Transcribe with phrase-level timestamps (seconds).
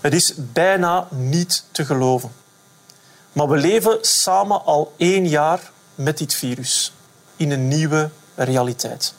[0.00, 2.32] Het is bijna niet te geloven.
[3.32, 6.92] Maar we leven samen al één jaar met dit virus
[7.36, 9.14] in een nieuwe realiteit.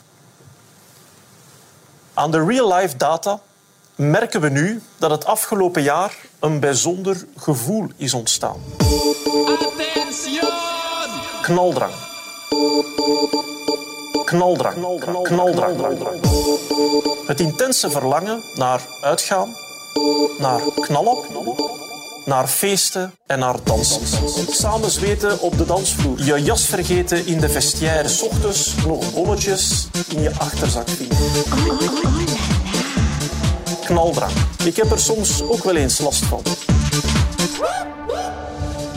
[2.14, 3.40] Aan de real-life data
[3.96, 8.62] merken we nu dat het afgelopen jaar een bijzonder gevoel is ontstaan.
[11.42, 11.94] Knaldrang.
[14.26, 14.76] Knaldrang.
[15.24, 15.76] Knaldrang.
[15.78, 16.22] Knaldrang.
[17.28, 19.56] Het intense verlangen naar uitgaan,
[20.40, 21.18] naar knallen,
[22.26, 24.02] naar feesten en naar dansen.
[24.52, 26.24] Samen zweten op de dansvloer.
[26.24, 28.10] Je jas vergeten in de vestiaire.
[28.24, 31.18] Ochtends nog bolletjes in je achterzak vinden.
[33.86, 34.34] Knaldrang.
[34.64, 36.42] Ik heb er soms ook wel eens last van.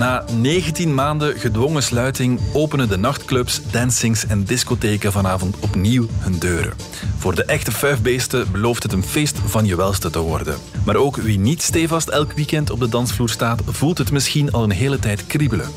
[0.03, 6.73] Na 19 maanden gedwongen sluiting openen de nachtclubs, dancings en discotheken vanavond opnieuw hun deuren.
[7.19, 10.59] Voor de echte vuifbeesten belooft het een feest van je welste te worden.
[10.85, 14.63] Maar ook wie niet stevast elk weekend op de dansvloer staat, voelt het misschien al
[14.63, 15.69] een hele tijd kriebelen.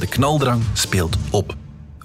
[0.00, 1.54] De knaldrang speelt op.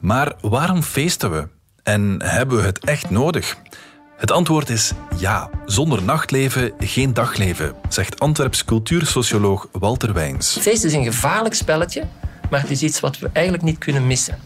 [0.02, 1.48] Maar waarom feesten we?
[1.84, 3.58] En hebben we het echt nodig?
[4.20, 5.50] Het antwoord is ja.
[5.66, 10.58] Zonder nachtleven geen dagleven, zegt Antwerps cultuursocioloog Walter Wijns.
[10.62, 12.04] Feest is een gevaarlijk spelletje,
[12.50, 14.38] maar het is iets wat we eigenlijk niet kunnen missen.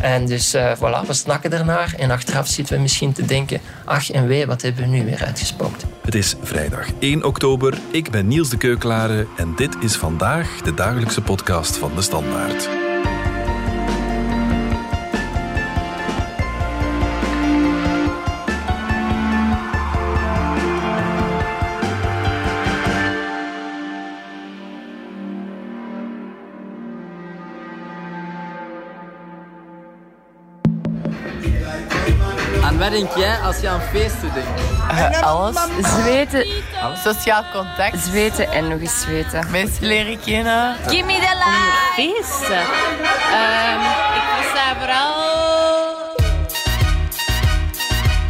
[0.00, 4.10] En dus uh, voilà, we snakken ernaar en achteraf zitten we misschien te denken ach
[4.10, 5.84] en wee, wat hebben we nu weer uitgespookt.
[6.02, 10.74] Het is vrijdag 1 oktober, ik ben Niels de Keuklare en dit is vandaag de
[10.74, 12.83] dagelijkse podcast van De Standaard.
[32.94, 34.60] Denk jij als je aan feesten denkt?
[34.92, 35.56] Uh, alles.
[36.00, 36.46] Zweten.
[36.82, 37.02] Alles.
[37.02, 37.98] Sociaal contact.
[38.04, 39.50] Zweten en nog eens zweten.
[39.50, 40.76] Mensen leren kennen.
[40.86, 41.94] Give me the light.
[41.94, 42.58] Feesten.
[42.58, 43.80] Um,
[44.14, 45.12] ik versta vooral...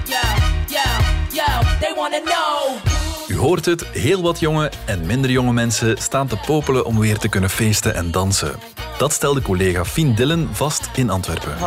[0.05, 0.19] Yo,
[0.67, 0.83] yo,
[1.31, 1.45] yo,
[1.81, 2.77] they wanna know.
[3.29, 7.19] U hoort het, heel wat jonge en minder jonge mensen staan te popelen om weer
[7.19, 8.55] te kunnen feesten en dansen.
[8.99, 11.57] Dat stelde collega Fien Dillen vast in Antwerpen.
[11.57, 11.61] Voilà.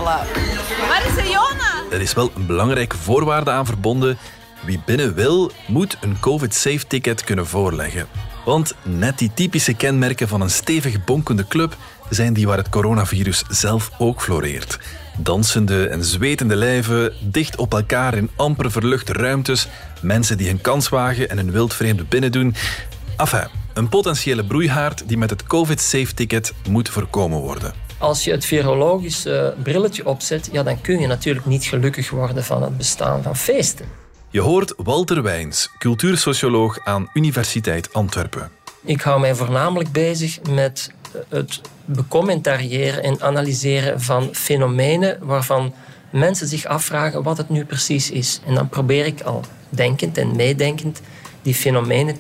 [0.87, 1.46] Waar is de Jona?
[1.89, 4.17] Er is wel een belangrijke voorwaarde aan verbonden.
[4.65, 8.07] Wie binnen wil, moet een COVID-safe-ticket kunnen voorleggen.
[8.45, 11.77] Want net die typische kenmerken van een stevig bonkende club
[12.09, 14.79] zijn die waar het coronavirus zelf ook floreert.
[15.17, 19.67] Dansende en zwetende lijven, dicht op elkaar in amper verluchte ruimtes,
[20.01, 22.55] mensen die hun kans wagen en hun wildvreemde binnen doen.
[23.17, 27.86] Enfin, een potentiële broeihaard die met het COVID-safe-ticket moet voorkomen worden.
[27.99, 32.63] Als je het virologische brilletje opzet, ja, dan kun je natuurlijk niet gelukkig worden van
[32.63, 33.85] het bestaan van feesten.
[34.29, 38.49] Je hoort Walter Wijns, cultuursocioloog aan Universiteit Antwerpen.
[38.83, 40.91] Ik hou mij voornamelijk bezig met
[41.29, 45.73] het becommentariëren en analyseren van fenomenen waarvan
[46.09, 48.41] mensen zich afvragen wat het nu precies is.
[48.45, 51.01] En dan probeer ik al denkend en meedenkend
[51.41, 52.15] die fenomenen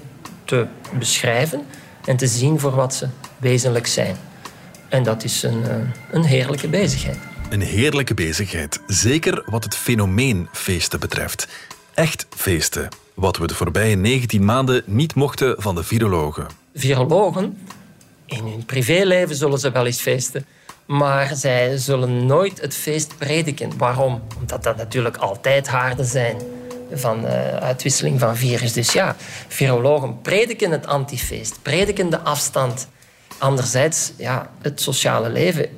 [0.45, 0.67] te
[0.97, 1.65] beschrijven
[2.05, 4.26] en te zien voor wat ze wezenlijk zijn.
[4.89, 5.75] En dat is een, eh,
[6.11, 7.17] een heerlijke bezigheid.
[7.49, 11.47] Een heerlijke bezigheid, zeker wat het fenomeen feesten betreft.
[11.93, 16.47] Echt feesten, wat we de voorbije 19 maanden niet mochten van de virologen.
[16.75, 17.57] Virologen,
[18.25, 20.45] in hun privéleven zullen ze wel eens feesten,
[20.85, 23.77] maar zij zullen nooit het feest prediken.
[23.77, 24.21] Waarom?
[24.39, 26.37] Omdat dat natuurlijk altijd haarden zijn
[26.91, 28.73] van uh, uitwisseling van virus.
[28.73, 29.15] Dus ja,
[29.47, 32.87] virologen prediken het antifeest, prediken de afstand.
[33.37, 35.69] Anderzijds, ja, het sociale leven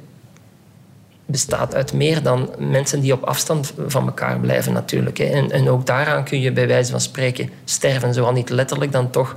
[1.25, 5.19] bestaat uit meer dan mensen die op afstand van elkaar blijven natuurlijk.
[5.19, 8.13] En, en ook daaraan kun je bij wijze van spreken sterven.
[8.13, 9.35] Zowel niet letterlijk dan toch.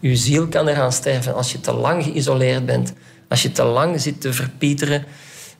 [0.00, 2.92] Je ziel kan eraan sterven als je te lang geïsoleerd bent.
[3.28, 5.04] Als je te lang zit te verpieteren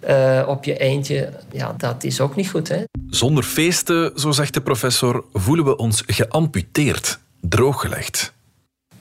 [0.08, 1.32] uh, op je eentje.
[1.52, 2.68] Ja, dat is ook niet goed.
[2.68, 2.82] Hè?
[3.10, 8.33] Zonder feesten, zo zegt de professor, voelen we ons geamputeerd, drooggelegd.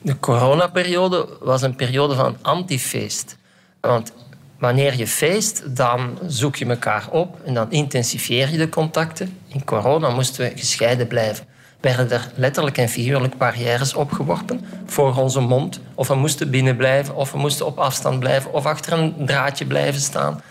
[0.04, 3.36] De coronaperiode was een periode van antifeest.
[3.80, 4.12] Want
[4.58, 9.38] wanneer je feest, dan zoek je elkaar op en dan intensifieer je de contacten.
[9.48, 11.46] In corona moesten we gescheiden blijven.
[11.80, 15.80] Werden er letterlijk en figuurlijk barrières opgeworpen voor onze mond.
[15.94, 19.66] Of we moesten binnen blijven, of we moesten op afstand blijven, of achter een draadje
[19.66, 20.42] blijven staan.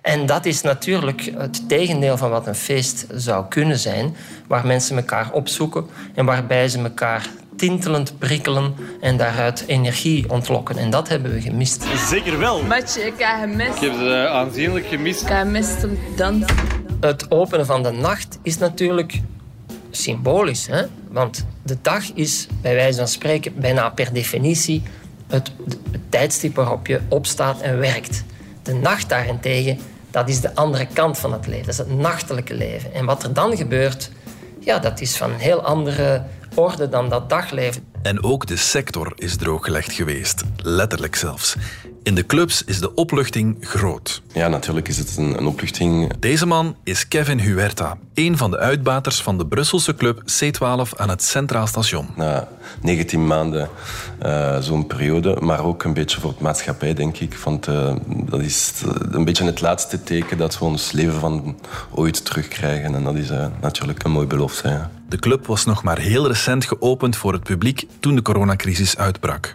[0.00, 4.96] En dat is natuurlijk het tegendeel van wat een feest zou kunnen zijn, waar mensen
[4.96, 7.26] elkaar opzoeken en waarbij ze elkaar
[7.58, 10.76] tintelend prikkelen en daaruit energie ontlokken.
[10.76, 11.84] En dat hebben we gemist.
[12.08, 12.62] Zeker wel.
[12.62, 13.82] Matje, ik heb gemist.
[13.82, 15.22] Ik heb ze aanzienlijk gemist.
[15.22, 16.56] Ik heb gemist om te dansen.
[17.00, 19.20] Het openen van de nacht is natuurlijk
[19.90, 20.66] symbolisch.
[20.66, 20.82] Hè?
[21.10, 24.82] Want de dag is, bij wijze van spreken, bijna per definitie
[25.26, 25.52] het,
[25.90, 28.24] het tijdstip waarop je opstaat en werkt.
[28.62, 29.78] De nacht daarentegen,
[30.10, 31.64] dat is de andere kant van het leven.
[31.64, 32.94] Dat is het nachtelijke leven.
[32.94, 34.10] En wat er dan gebeurt,
[34.60, 36.22] ja, dat is van een heel andere
[36.54, 37.84] orde dan dat dagleven.
[38.02, 40.44] En ook de sector is drooggelegd geweest.
[40.56, 41.56] Letterlijk zelfs.
[42.08, 44.22] In de clubs is de opluchting groot.
[44.32, 46.12] Ja, natuurlijk is het een, een opluchting.
[46.18, 51.08] Deze man is Kevin Huerta, een van de uitbaters van de Brusselse club C12 aan
[51.08, 52.08] het Centraal Station.
[52.16, 52.48] Na
[52.82, 53.68] 19 maanden
[54.22, 57.34] uh, zo'n periode, maar ook een beetje voor het maatschappij, denk ik.
[57.34, 58.72] Want uh, dat is
[59.10, 61.58] een beetje het laatste teken dat we ons leven van
[61.90, 62.94] ooit terugkrijgen.
[62.94, 64.68] En dat is uh, natuurlijk een mooi belofte.
[64.68, 64.90] Ja.
[65.08, 69.54] De club was nog maar heel recent geopend voor het publiek toen de coronacrisis uitbrak.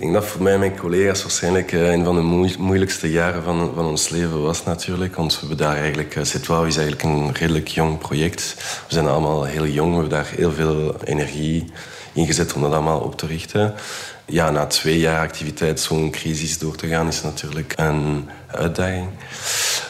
[0.00, 3.86] Denk dat voor mij en mijn collega's waarschijnlijk een van de moeilijkste jaren van, van
[3.86, 5.16] ons leven was natuurlijk.
[5.16, 6.14] Want we hebben daar eigenlijk...
[6.14, 8.54] C12 is eigenlijk een redelijk jong project.
[8.88, 9.88] We zijn allemaal heel jong.
[9.90, 11.72] We hebben daar heel veel energie
[12.12, 13.74] in gezet om dat allemaal op te richten.
[14.24, 19.08] Ja, na twee jaar activiteit zo'n crisis door te gaan is natuurlijk een uitdaging.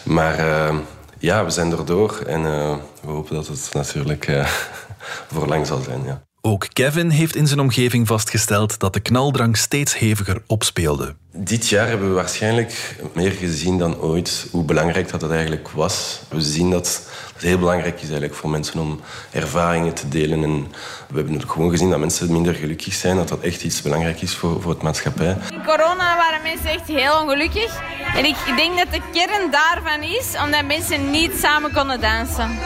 [0.03, 0.77] Maar uh,
[1.19, 4.47] ja, we zijn erdoor en we hopen dat het natuurlijk
[5.33, 6.03] voor lang zal zijn.
[6.05, 6.30] Ja.
[6.43, 11.15] Ook Kevin heeft in zijn omgeving vastgesteld dat de knaldrang steeds heviger opspeelde.
[11.33, 16.21] Dit jaar hebben we waarschijnlijk meer gezien dan ooit hoe belangrijk dat het eigenlijk was.
[16.29, 19.01] We zien dat het heel belangrijk is eigenlijk voor mensen om
[19.31, 20.43] ervaringen te delen.
[20.43, 20.67] En
[21.09, 24.35] we hebben gewoon gezien dat mensen minder gelukkig zijn, dat dat echt iets belangrijk is
[24.35, 25.37] voor, voor het maatschappij.
[25.51, 27.81] In corona waren mensen echt heel ongelukkig.
[28.15, 32.59] En ik denk dat de kern daarvan is omdat mensen niet samen konden dansen.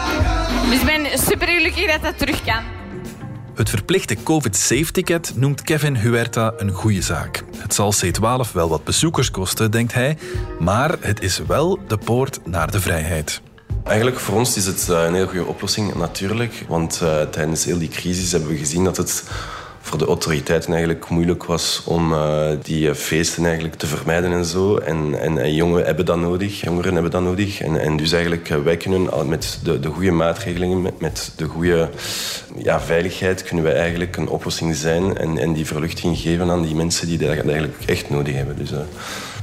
[0.70, 2.73] Dus ik ben super gelukkig dat dat terug kan.
[3.54, 7.44] Het verplichte COVID-safe-ticket noemt Kevin Huerta een goede zaak.
[7.56, 10.18] Het zal C12 wel wat bezoekers kosten, denkt hij,
[10.58, 13.40] maar het is wel de poort naar de vrijheid.
[13.84, 16.64] Eigenlijk voor ons is het een heel goede oplossing, natuurlijk.
[16.68, 19.24] Want uh, tijdens heel die crisis hebben we gezien dat het
[19.84, 24.76] voor de autoriteiten eigenlijk moeilijk was om uh, die feesten eigenlijk te vermijden en zo.
[24.76, 27.60] En, en, en, jongeren hebben dat nodig, jongeren hebben dat nodig.
[27.60, 31.88] En, en dus eigenlijk, uh, wij kunnen met de, de goede maatregelingen, met, de goede
[32.56, 36.74] ja, veiligheid, kunnen wij eigenlijk een oplossing zijn en, en die verluchting geven aan die
[36.74, 38.56] mensen die dat eigenlijk echt nodig hebben.
[38.56, 38.70] Dus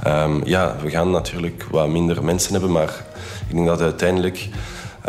[0.08, 3.06] um, ja, we gaan natuurlijk wat minder mensen hebben, maar
[3.48, 4.50] ik denk dat uiteindelijk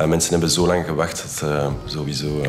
[0.06, 2.40] mensen hebben zo lang gewacht dat sowieso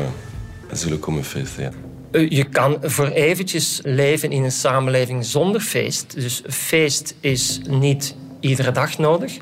[0.72, 1.93] zullen komen feesten.
[2.20, 6.14] Je kan voor eventjes leven in een samenleving zonder feest.
[6.14, 9.36] Dus feest is niet iedere dag nodig.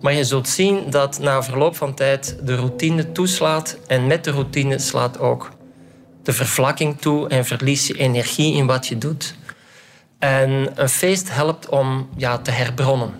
[0.00, 3.76] Maar je zult zien dat na verloop van tijd de routine toeslaat.
[3.86, 5.50] En met de routine slaat ook
[6.22, 9.34] de vervlakking toe en verlies je energie in wat je doet.
[10.18, 13.10] En een feest helpt om ja, te herbronnen.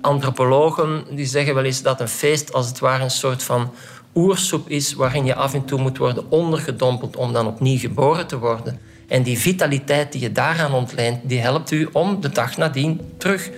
[0.00, 3.72] Antropologen die zeggen wel eens dat een feest als het ware een soort van
[4.14, 8.38] oersoep is waarin je af en toe moet worden ondergedompeld om dan opnieuw geboren te
[8.38, 8.80] worden.
[9.08, 13.50] En die vitaliteit die je daaraan ontleent, die helpt u om de dag nadien terug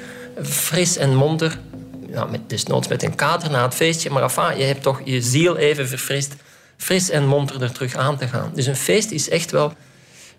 [0.43, 1.59] fris en monter,
[2.11, 5.23] ja, met, desnoods met een kader na het feestje, maar enfin, je hebt toch je
[5.23, 6.35] ziel even verfrist,
[6.77, 8.51] fris en monter er terug aan te gaan.
[8.55, 9.73] Dus een feest is echt wel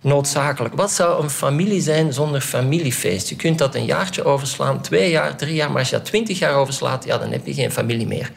[0.01, 0.75] noodzakelijk.
[0.75, 3.29] Wat zou een familie zijn zonder familiefeest?
[3.29, 6.39] Je kunt dat een jaartje overslaan, twee jaar, drie jaar, maar als je dat twintig
[6.39, 8.31] jaar overslaat, ja, dan heb je geen familie meer.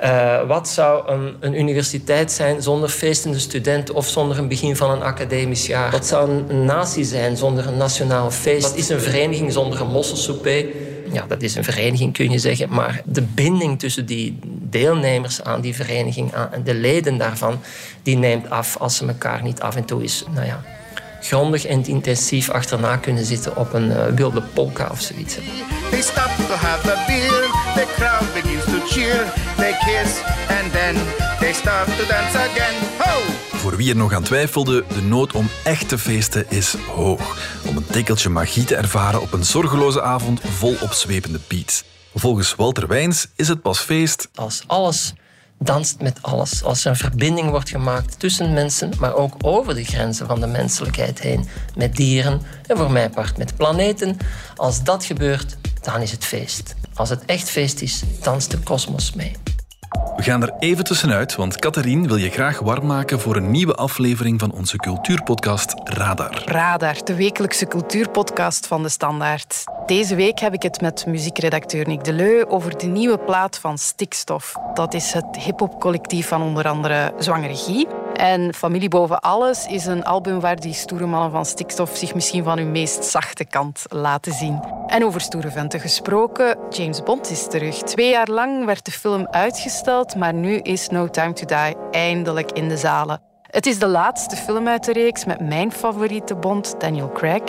[0.00, 4.90] Uh, wat zou een, een, universiteit zijn zonder feestende studenten of zonder een begin van
[4.90, 5.90] een academisch jaar?
[5.90, 8.62] Wat zou een, een natie zijn zonder een nationaal feest?
[8.62, 10.66] Wat is een vereniging zonder een mosselsouper?
[11.12, 12.68] Ja, dat is een vereniging, kun je zeggen.
[12.70, 17.60] Maar de binding tussen die deelnemers aan die vereniging en de leden daarvan,
[18.02, 20.62] die neemt af als ze elkaar niet af en toe eens, nou ja,
[21.20, 25.34] grondig en intensief achterna kunnen zitten op een uh, wilde polka of zoiets.
[25.90, 27.40] They stop to have a beer,
[27.74, 30.94] the crowd begins to cheer, they kiss and then
[31.38, 32.74] they start to dance again.
[32.98, 33.20] Ho!
[33.56, 37.38] Voor wie er nog aan twijfelde, de nood om echt te feesten is hoog.
[37.66, 41.84] Om een tikkeltje magie te ervaren op een zorgeloze avond vol opzwepende Piet.
[42.14, 45.14] Volgens Walter Wijns is het pas feest als alles
[45.58, 46.62] danst met alles.
[46.62, 50.46] Als er een verbinding wordt gemaakt tussen mensen, maar ook over de grenzen van de
[50.46, 51.48] menselijkheid heen.
[51.76, 54.16] Met dieren en voor mij part met planeten.
[54.56, 56.74] Als dat gebeurt, dan is het feest.
[56.94, 59.32] Als het echt feest is, danst de kosmos mee.
[60.16, 63.74] We gaan er even tussenuit, want Catherine wil je graag warm maken voor een nieuwe
[63.74, 66.42] aflevering van onze cultuurpodcast Radar.
[66.44, 69.64] Radar, de wekelijkse cultuurpodcast van de Standaard.
[69.86, 74.52] Deze week heb ik het met muziekredacteur Nick Deleu over de nieuwe plaat van Stikstof.
[74.74, 78.03] Dat is het hip-hop-collectief van onder andere Zwangere Guy.
[78.14, 82.44] En Familie Boven Alles is een album waar die stoere mannen van Stikstof zich misschien
[82.44, 84.60] van hun meest zachte kant laten zien.
[84.86, 87.82] En over stoere venten gesproken, James Bond is terug.
[87.82, 92.52] Twee jaar lang werd de film uitgesteld, maar nu is No Time to Die eindelijk
[92.52, 93.20] in de zalen.
[93.42, 97.42] Het is de laatste film uit de reeks met mijn favoriete Bond, Daniel Craig.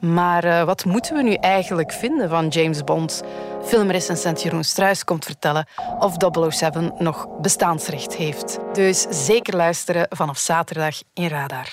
[0.00, 3.22] Maar uh, wat moeten we nu eigenlijk vinden van James Bond?
[3.64, 5.66] Filmrecensent Jeroen Struis komt vertellen
[5.98, 6.14] of
[6.48, 8.58] 007 nog bestaansrecht heeft.
[8.72, 11.68] Dus zeker luisteren vanaf zaterdag in Radar.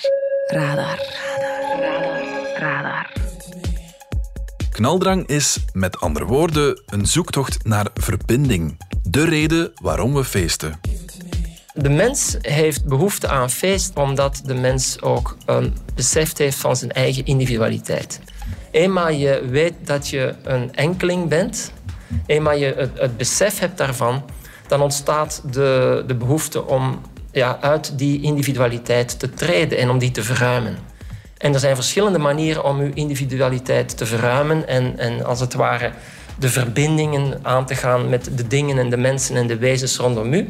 [0.46, 0.98] Radar.
[1.36, 1.80] Radar.
[1.80, 2.22] Radar.
[2.58, 3.12] Radar.
[4.70, 8.80] Knaldrang is, met andere woorden, een zoektocht naar verbinding.
[9.02, 10.80] De reden waarom we feesten.
[11.80, 16.92] De mens heeft behoefte aan feest omdat de mens ook een besef heeft van zijn
[16.92, 18.20] eigen individualiteit.
[18.70, 21.72] Eenmaal je weet dat je een enkeling bent,
[22.26, 24.24] eenmaal je het, het besef hebt daarvan,
[24.66, 27.00] dan ontstaat de, de behoefte om
[27.32, 30.78] ja, uit die individualiteit te treden en om die te verruimen.
[31.36, 35.90] En er zijn verschillende manieren om uw individualiteit te verruimen en, en als het ware
[36.38, 40.32] de verbindingen aan te gaan met de dingen en de mensen en de wezens rondom
[40.32, 40.46] u.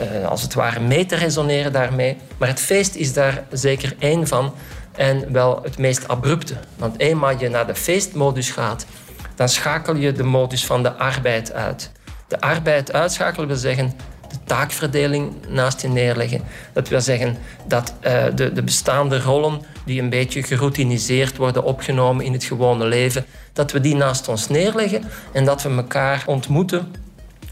[0.00, 2.16] Uh, als het ware mee te resoneren daarmee.
[2.38, 4.54] Maar het feest is daar zeker één van
[4.96, 6.54] en wel het meest abrupte.
[6.76, 8.86] Want eenmaal je naar de feestmodus gaat,
[9.34, 11.90] dan schakel je de modus van de arbeid uit.
[12.28, 13.92] De arbeid uitschakelen wil zeggen
[14.28, 16.42] de taakverdeling naast je neerleggen.
[16.72, 22.24] Dat wil zeggen dat uh, de, de bestaande rollen die een beetje geroutiniseerd worden opgenomen
[22.24, 26.94] in het gewone leven, dat we die naast ons neerleggen en dat we elkaar ontmoeten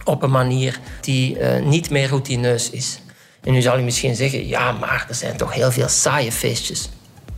[0.09, 3.00] op een manier die uh, niet meer routineus is.
[3.43, 6.88] En nu zal je misschien zeggen, ja, maar er zijn toch heel veel saaie feestjes.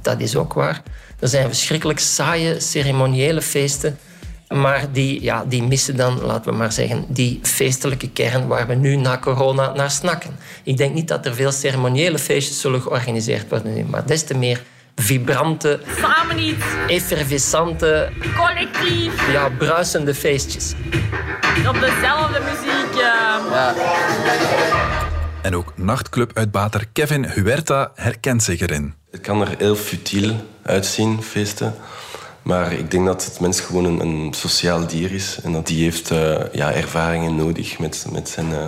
[0.03, 0.83] Dat is ook waar.
[1.19, 3.99] Er zijn verschrikkelijk saaie ceremoniële feesten
[4.55, 8.75] maar die, ja, die missen dan, laten we maar zeggen, die feestelijke kern waar we
[8.75, 10.37] nu na corona naar snakken.
[10.63, 14.63] Ik denk niet dat er veel ceremoniële feestjes zullen georganiseerd worden, maar des te meer
[15.01, 16.65] vibrante, Samen niet.
[16.87, 20.75] effervescente, collectief, ja, bruisende feestjes.
[21.69, 22.95] Op dezelfde muziek.
[22.95, 23.01] Uh...
[23.01, 23.75] Ja.
[25.43, 28.95] En ook nachtclubuitbater Kevin Huerta herkent zich erin.
[29.11, 31.75] Het kan er heel futiel uitzien, feesten.
[32.43, 35.39] Maar ik denk dat het mens gewoon een, een sociaal dier is.
[35.43, 38.67] En dat die heeft uh, ja, ervaringen nodig met, met zijn, uh,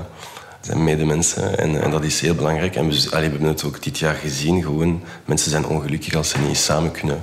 [0.66, 1.58] zijn medemensen.
[1.58, 2.76] En, en, dat is heel belangrijk.
[2.76, 4.62] En we, we hebben het ook dit jaar gezien.
[4.62, 7.22] Gewoon, mensen zijn ongelukkig als ze niet samen kunnen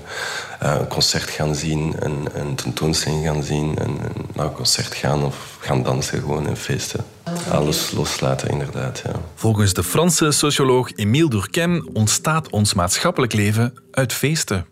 [0.60, 3.98] een concert gaan zien, een, een tentoonstelling gaan zien, een,
[4.34, 7.06] naar een concert gaan of gaan dansen gewoon en feesten.
[7.52, 9.02] Alles loslaten, inderdaad.
[9.06, 9.12] Ja.
[9.36, 14.66] Volgens de Franse socioloog Émile Durkheim ontstaat ons maatschappelijk leven uit feesten.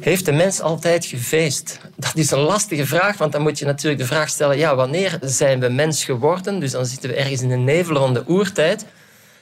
[0.00, 1.78] Heeft de mens altijd gefeest?
[1.96, 5.18] Dat is een lastige vraag, want dan moet je natuurlijk de vraag stellen: ja, wanneer
[5.20, 6.60] zijn we mens geworden?
[6.60, 8.84] Dus dan zitten we ergens in de nevelronde oertijd.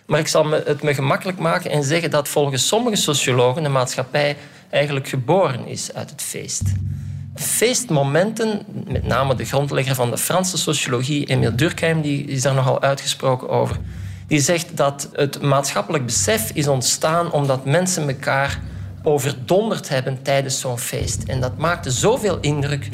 [0.06, 4.36] Maar ik zal het me gemakkelijk maken en zeggen dat volgens sommige sociologen de maatschappij
[4.72, 6.62] eigenlijk geboren is uit het feest.
[7.34, 12.82] Feestmomenten, met name de grondlegger van de Franse sociologie, Emile Durkheim, die is daar nogal
[12.82, 13.76] uitgesproken over.
[14.26, 18.60] Die zegt dat het maatschappelijk besef is ontstaan omdat mensen elkaar
[19.02, 21.22] overdonderd hebben tijdens zo'n feest.
[21.22, 22.88] En dat maakte zoveel indruk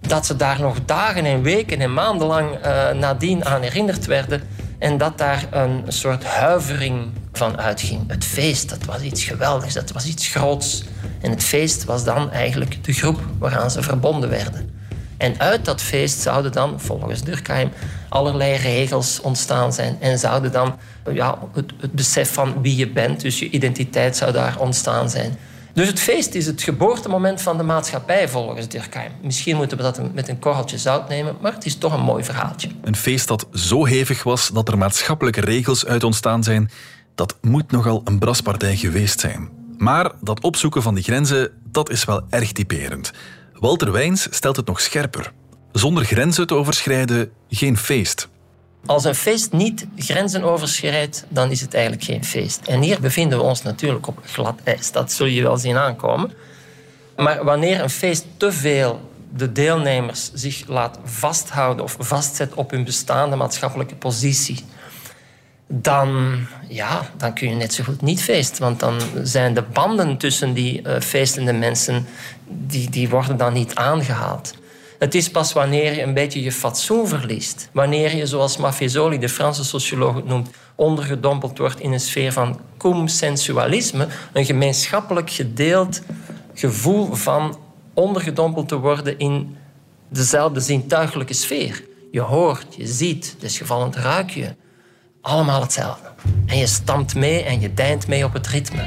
[0.00, 4.42] dat ze daar nog dagen en weken en maanden lang uh, nadien aan herinnerd werden.
[4.78, 8.00] En dat daar een soort huivering van uitging.
[8.06, 10.84] Het feest, dat was iets geweldigs, dat was iets groots.
[11.24, 14.70] En het feest was dan eigenlijk de groep waaraan ze verbonden werden.
[15.16, 17.70] En uit dat feest zouden dan, volgens Durkheim,
[18.08, 19.96] allerlei regels ontstaan zijn.
[20.00, 20.74] En zouden dan
[21.12, 25.36] ja, het, het besef van wie je bent, dus je identiteit zou daar ontstaan zijn.
[25.72, 29.12] Dus het feest is het geboortemoment van de maatschappij, volgens Durkheim.
[29.22, 32.24] Misschien moeten we dat met een korreltje zout nemen, maar het is toch een mooi
[32.24, 32.68] verhaaltje.
[32.82, 36.70] Een feest dat zo hevig was dat er maatschappelijke regels uit ontstaan zijn,
[37.14, 39.63] dat moet nogal een braspartij geweest zijn.
[39.76, 43.12] Maar dat opzoeken van die grenzen, dat is wel erg typerend.
[43.52, 45.32] Walter Wijns stelt het nog scherper.
[45.72, 48.28] Zonder grenzen te overschrijden, geen feest.
[48.86, 52.60] Als een feest niet grenzen overschrijdt, dan is het eigenlijk geen feest.
[52.66, 54.92] En hier bevinden we ons natuurlijk op glad ijs.
[54.92, 56.32] Dat zul je wel zien aankomen.
[57.16, 62.84] Maar wanneer een feest te veel de deelnemers zich laat vasthouden of vastzet op hun
[62.84, 64.64] bestaande maatschappelijke positie,
[65.66, 66.36] dan,
[66.68, 68.62] ja, dan kun je net zo goed niet feesten.
[68.62, 72.06] Want dan zijn de banden tussen die uh, feestende mensen,
[72.48, 74.54] die, die worden dan niet aangehaald.
[74.98, 77.68] Het is pas wanneer je een beetje je fatsoen verliest.
[77.72, 82.60] Wanneer je, zoals Maffesoli, de Franse socioloog het noemt, ondergedompeld wordt in een sfeer van
[82.76, 86.02] consensualisme, een gemeenschappelijk gedeeld
[86.54, 87.58] gevoel van
[87.94, 89.56] ondergedompeld te worden in
[90.08, 91.84] dezelfde zintuigelijke sfeer.
[92.10, 94.54] Je hoort, je ziet, desgevallend ruik je.
[95.24, 96.08] Allemaal hetzelfde.
[96.46, 98.82] En je stamt mee en je deint mee op het ritme.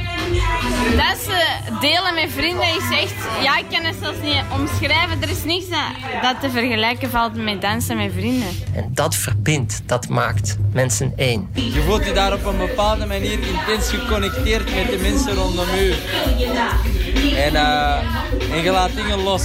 [0.98, 3.14] Dansen delen met vrienden is echt...
[3.44, 5.22] Ja, ik kan het zelfs niet omschrijven.
[5.22, 8.48] Er is niks dat, dat te vergelijken valt met dansen met vrienden.
[8.74, 11.50] En dat verbindt, dat maakt mensen één.
[11.54, 15.94] Je voelt je daar op een bepaalde manier intens geconnecteerd met de mensen rondom u.
[17.18, 19.44] En, eh, en je laat dingen los.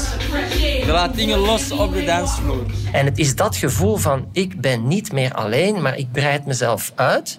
[0.61, 2.64] Je laat dingen los op de dansvloer.
[2.93, 6.93] En het is dat gevoel van ik ben niet meer alleen, maar ik breid mezelf
[6.95, 7.38] uit.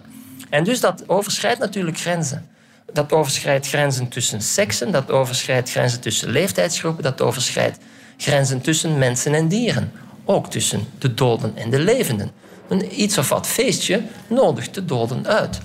[0.49, 2.47] En dus dat overschrijdt natuurlijk grenzen.
[2.93, 7.77] Dat overschrijdt grenzen tussen seksen, dat overschrijdt grenzen tussen leeftijdsgroepen, dat overschrijdt
[8.17, 9.91] grenzen tussen mensen en dieren.
[10.25, 12.31] Ook tussen de doden en de levenden.
[12.69, 15.59] Een iets of wat feestje nodigt de doden uit.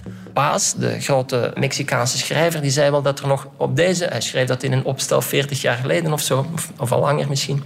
[0.76, 4.04] De grote Mexicaanse schrijver, die zei wel dat er nog op deze...
[4.04, 7.28] Hij schreef dat in een opstel 40 jaar geleden of zo, of, of al langer
[7.28, 7.62] misschien...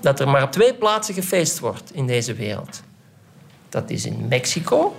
[0.00, 2.82] dat er maar op twee plaatsen gefeest wordt in deze wereld.
[3.68, 4.96] Dat is in Mexico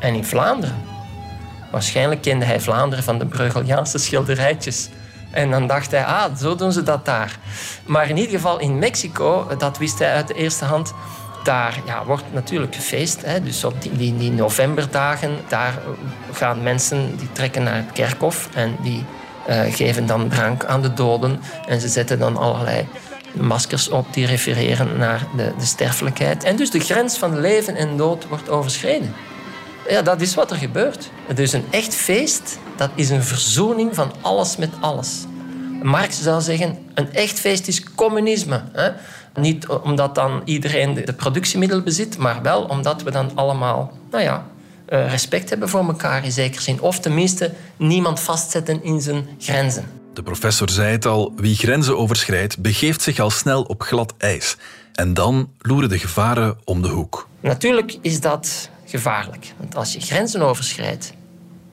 [0.00, 0.84] en in Vlaanderen.
[1.70, 4.88] Waarschijnlijk kende hij Vlaanderen van de Breugeliaanse schilderijtjes.
[5.30, 7.38] En dan dacht hij, ah, zo doen ze dat daar.
[7.86, 10.94] Maar in ieder geval in Mexico, dat wist hij uit de eerste hand...
[11.44, 13.22] daar ja, wordt natuurlijk gefeest.
[13.24, 13.42] Hè.
[13.42, 15.78] Dus op die, die, novemberdagen, daar
[16.32, 17.16] gaan mensen...
[17.16, 19.04] die trekken naar het kerkhof en die
[19.48, 21.40] uh, geven dan drank aan de doden.
[21.66, 22.86] En ze zetten dan allerlei
[23.32, 26.44] maskers op die refereren naar de, de sterfelijkheid.
[26.44, 29.14] En dus de grens van leven en dood wordt overschreden.
[29.88, 31.10] Ja, dat is wat er gebeurt.
[31.34, 35.26] Dus een echt feest, dat is een verzoening van alles met alles.
[35.82, 38.62] Marx zou zeggen, een echt feest is communisme.
[38.72, 38.90] Hè?
[39.40, 44.46] Niet omdat dan iedereen de productiemiddelen bezit, maar wel omdat we dan allemaal, nou ja,
[44.86, 46.80] eh, respect hebben voor elkaar in zekere zin.
[46.80, 49.84] Of tenminste niemand vastzetten in zijn grenzen.
[50.14, 54.56] De professor zei het al, wie grenzen overschrijdt, begeeft zich al snel op glad ijs.
[54.94, 57.28] En dan loeren de gevaren om de hoek.
[57.40, 59.52] Natuurlijk is dat gevaarlijk.
[59.56, 61.12] Want als je grenzen overschrijdt,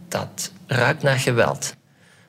[0.07, 1.75] dat ruikt naar geweld.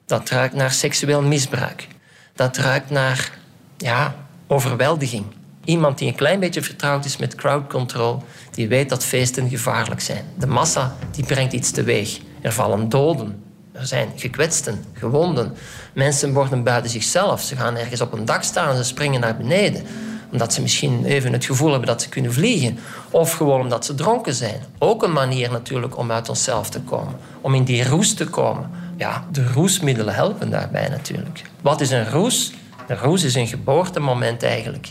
[0.06, 1.88] Dat ruikt naar seksueel misbruik.
[2.34, 3.38] Dat ruikt naar
[3.76, 4.14] ja,
[4.46, 5.24] overweldiging.
[5.64, 10.00] Iemand die een klein beetje vertrouwd is met crowd control, die weet dat feesten gevaarlijk
[10.00, 10.24] zijn.
[10.38, 12.18] De massa die brengt iets teweeg.
[12.40, 13.42] Er vallen doden.
[13.72, 15.54] Er zijn gekwetsten, gewonden.
[15.94, 17.42] Mensen worden buiten zichzelf.
[17.42, 19.86] Ze gaan ergens op een dak staan en ze springen naar beneden
[20.32, 22.78] omdat ze misschien even het gevoel hebben dat ze kunnen vliegen.
[23.10, 24.60] Of gewoon omdat ze dronken zijn.
[24.78, 27.14] Ook een manier natuurlijk om uit onszelf te komen.
[27.40, 28.70] Om in die roes te komen.
[28.96, 31.42] Ja, de roesmiddelen helpen daarbij natuurlijk.
[31.62, 32.52] Wat is een roes?
[32.86, 34.90] Een roes is een geboortemoment eigenlijk.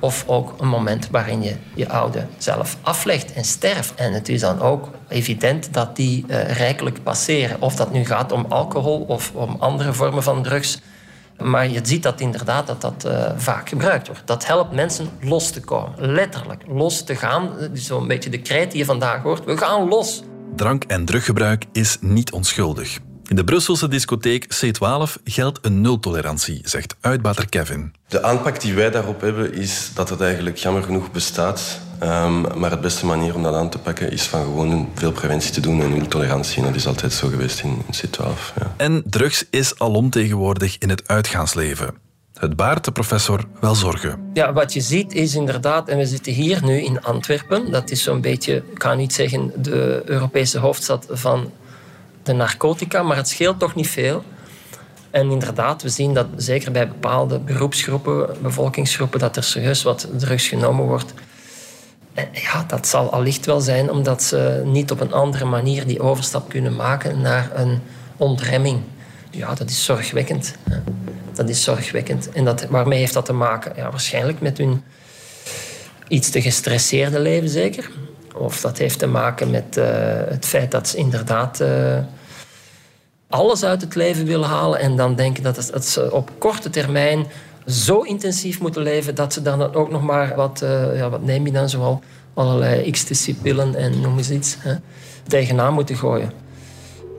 [0.00, 3.94] Of ook een moment waarin je je oude zelf aflegt en sterft.
[3.94, 7.60] En het is dan ook evident dat die uh, rijkelijk passeren.
[7.60, 10.80] Of dat nu gaat om alcohol of om andere vormen van drugs.
[11.38, 14.26] Maar je ziet dat inderdaad dat dat uh, vaak gebruikt wordt.
[14.26, 15.92] Dat helpt mensen los te komen.
[16.12, 17.50] Letterlijk, los te gaan.
[17.72, 19.44] Zo'n beetje de krijt die je vandaag hoort.
[19.44, 20.22] We gaan los.
[20.56, 22.98] Drank- en druggebruik is niet onschuldig.
[23.30, 27.94] In de Brusselse discotheek C12 geldt een nultolerantie, zegt uitbater Kevin.
[28.08, 31.80] De aanpak die wij daarop hebben is dat het eigenlijk jammer genoeg bestaat.
[32.02, 35.52] Um, maar het beste manier om dat aan te pakken is van gewoon veel preventie
[35.52, 36.58] te doen en nultolerantie.
[36.58, 38.54] En dat is altijd zo geweest in, in C12.
[38.58, 38.74] Ja.
[38.76, 41.94] En drugs is alom tegenwoordig in het uitgaansleven.
[42.34, 44.30] Het baart de professor wel zorgen.
[44.32, 47.70] Ja, wat je ziet is inderdaad, en we zitten hier nu in Antwerpen.
[47.70, 51.50] Dat is zo'n beetje, ik kan niet zeggen de Europese hoofdstad van
[52.30, 54.24] de narcotica, maar het scheelt toch niet veel.
[55.10, 60.48] En inderdaad, we zien dat zeker bij bepaalde beroepsgroepen, bevolkingsgroepen, dat er serieus wat drugs
[60.48, 61.14] genomen wordt.
[62.14, 66.00] En ja, dat zal allicht wel zijn omdat ze niet op een andere manier die
[66.00, 67.80] overstap kunnen maken naar een
[68.16, 68.80] ontremming.
[69.30, 70.54] Ja, dat is zorgwekkend.
[71.32, 72.30] Dat is zorgwekkend.
[72.32, 73.72] En dat, waarmee heeft dat te maken?
[73.76, 74.82] Ja, waarschijnlijk met hun
[76.08, 77.90] iets te gestresseerde leven, zeker.
[78.34, 79.84] Of dat heeft te maken met uh,
[80.28, 81.98] het feit dat ze inderdaad uh,
[83.30, 86.70] alles uit het leven willen halen en dan denken dat, het, dat ze op korte
[86.70, 87.26] termijn
[87.66, 91.46] zo intensief moeten leven dat ze dan ook nog maar wat, uh, ja, wat neem
[91.46, 92.02] je dan zoal,
[92.34, 94.74] allerlei ecstasy-pillen en noem eens iets, hè,
[95.26, 96.32] tegenaan moeten gooien.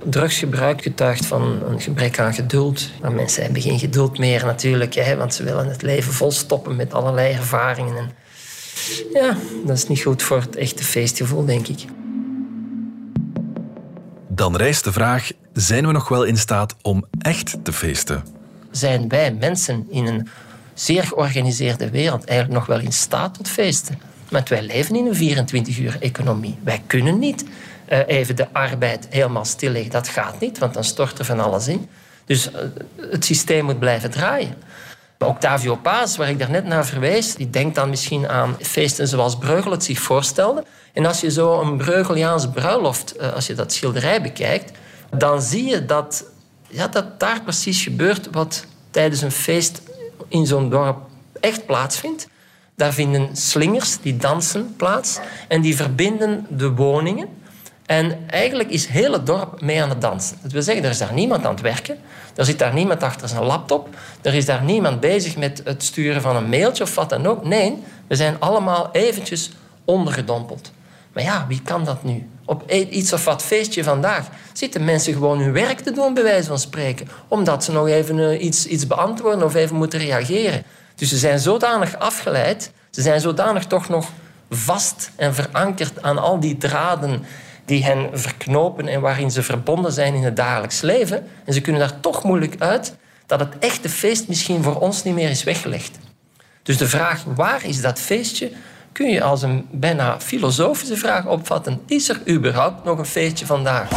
[0.03, 2.89] Drugsgebruik getuigt van een gebrek aan geduld.
[3.01, 6.93] Maar mensen hebben geen geduld meer natuurlijk, hè, want ze willen het leven volstoppen met
[6.93, 7.97] allerlei ervaringen.
[7.97, 8.11] En
[9.13, 11.85] ja, dat is niet goed voor het echte feestgevoel, denk ik.
[14.33, 18.23] Dan rijst de vraag: zijn we nog wel in staat om echt te feesten?
[18.71, 20.27] Zijn wij mensen in een
[20.73, 23.99] zeer georganiseerde wereld eigenlijk nog wel in staat tot feesten?
[24.29, 26.57] Want wij leven in een 24-uur-economie.
[26.63, 27.45] Wij kunnen niet
[27.89, 29.91] uh, even de arbeid helemaal stilleggen.
[29.91, 31.89] Dat gaat niet, want dan stort er van alles in.
[32.25, 32.59] Dus uh,
[33.11, 34.55] het systeem moet blijven draaien.
[35.27, 39.71] Octavio Paz, waar ik daarnet naar verwees, die denkt dan misschien aan feesten zoals Breugel
[39.71, 40.63] het zich voorstelde.
[40.93, 44.77] En als je zo een Breugeliaans bruiloft, uh, als je dat schilderij bekijkt,
[45.17, 46.25] dan zie je dat,
[46.67, 49.81] ja, dat daar precies gebeurt wat tijdens een feest
[50.27, 50.97] in zo'n dorp
[51.39, 52.27] echt plaatsvindt.
[52.75, 55.19] Daar vinden slingers, die dansen, plaats.
[55.47, 57.27] En die verbinden de woningen.
[57.91, 60.37] En eigenlijk is het dorp mee aan het dansen.
[60.41, 61.97] Dat wil zeggen, er is daar niemand aan het werken.
[62.35, 63.89] Er zit daar niemand achter zijn laptop.
[64.21, 67.45] Er is daar niemand bezig met het sturen van een mailtje of wat dan ook.
[67.45, 69.51] Nee, we zijn allemaal eventjes
[69.85, 70.71] ondergedompeld.
[71.13, 72.29] Maar ja, wie kan dat nu?
[72.45, 76.23] Op e- iets of wat feestje vandaag zitten mensen gewoon hun werk te doen, bij
[76.23, 77.07] wijze van spreken.
[77.27, 80.63] Omdat ze nog even eh, iets, iets beantwoorden of even moeten reageren.
[80.95, 84.09] Dus ze zijn zodanig afgeleid, ze zijn zodanig toch nog
[84.49, 87.23] vast en verankerd aan al die draden
[87.71, 91.27] die hen verknopen en waarin ze verbonden zijn in het dagelijks leven.
[91.45, 95.13] En ze kunnen daar toch moeilijk uit dat het echte feest misschien voor ons niet
[95.13, 95.99] meer is weggelegd.
[96.63, 98.51] Dus de vraag waar is dat feestje
[98.91, 101.81] kun je als een bijna filosofische vraag opvatten.
[101.87, 103.89] Is er überhaupt nog een feestje vandaag?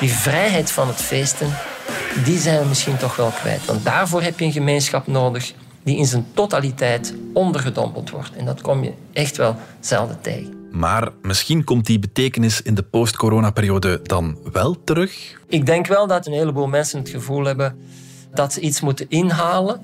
[0.00, 1.56] Die vrijheid van het feesten,
[2.24, 3.64] die zijn we misschien toch wel kwijt.
[3.64, 5.52] Want daarvoor heb je een gemeenschap nodig
[5.90, 8.36] die in zijn totaliteit ondergedompeld wordt.
[8.36, 10.68] En dat kom je echt wel zelden tegen.
[10.70, 15.40] Maar misschien komt die betekenis in de post-corona-periode dan wel terug?
[15.48, 17.78] Ik denk wel dat een heleboel mensen het gevoel hebben
[18.34, 19.80] dat ze iets moeten inhalen.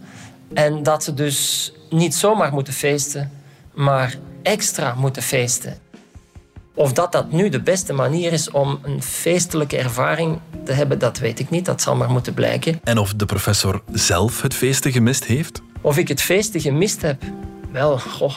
[0.52, 3.30] En dat ze dus niet zomaar moeten feesten,
[3.74, 5.78] maar extra moeten feesten.
[6.74, 11.18] Of dat dat nu de beste manier is om een feestelijke ervaring te hebben, dat
[11.18, 11.64] weet ik niet.
[11.64, 12.80] Dat zal maar moeten blijken.
[12.84, 15.62] En of de professor zelf het feesten gemist heeft?
[15.86, 17.22] Of ik het feesten gemist heb?
[17.70, 18.34] Wel, goh.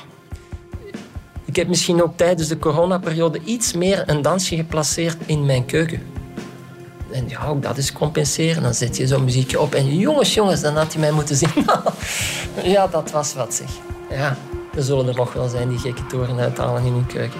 [1.46, 6.02] Ik heb misschien ook tijdens de coronaperiode iets meer een dansje geplaceerd in mijn keuken.
[7.12, 8.64] En ja, ook dat is compenseren.
[8.64, 11.66] Dan zet je zo'n muziekje op en jongens, jongens, dan had hij mij moeten zien.
[12.74, 13.70] ja, dat was wat zeg.
[14.10, 14.38] Ja,
[14.76, 17.40] er zullen er nog wel zijn die gekke toren uithalen in hun keuken.